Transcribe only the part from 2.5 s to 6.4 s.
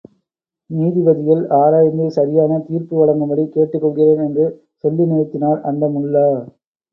தீர்ப்பு வழங்கும்படி கேட்டுக்கொள்கிறேன் என்று சொல்லி நிறுத்தினார் அந்த முல்லா.